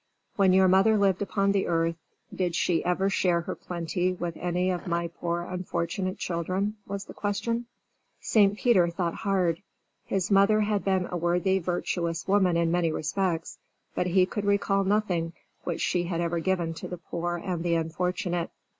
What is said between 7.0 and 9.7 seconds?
the question. St. Peter thought hard.